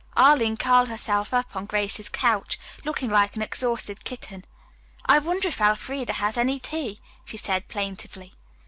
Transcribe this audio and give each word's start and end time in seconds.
Arline 0.17 0.57
curled 0.57 0.87
herself 0.89 1.31
up 1.31 1.55
on 1.55 1.67
Grace's 1.67 2.09
couch, 2.09 2.57
looking 2.83 3.11
like 3.11 3.35
an 3.35 3.43
exhausted 3.43 4.03
kitten. 4.03 4.43
"I 5.05 5.19
wonder 5.19 5.47
if 5.49 5.61
Elfreda 5.61 6.13
has 6.13 6.39
any 6.39 6.57
tea," 6.59 6.97
she 7.23 7.37
said 7.37 7.67
plaintively. 7.67 8.33